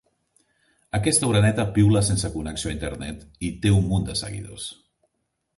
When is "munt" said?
3.93-4.09